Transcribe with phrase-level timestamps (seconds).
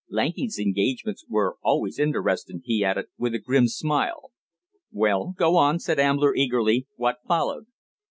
[0.09, 4.31] Lanky's engagements were always interestin'," he added, with a grim smile.
[4.91, 6.87] "Well, go on," said Ambler, eagerly.
[6.95, 7.67] "What followed?"